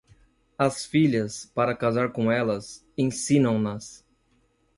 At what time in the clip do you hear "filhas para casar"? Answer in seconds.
0.83-2.11